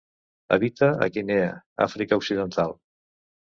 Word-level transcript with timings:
Habita 0.55 0.89
a 1.07 1.09
Guinea, 1.19 1.53
Àfrica 1.87 2.21
Occidental. 2.25 2.77